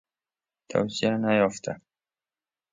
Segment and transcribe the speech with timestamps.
[0.69, 1.71] توسعه نیافته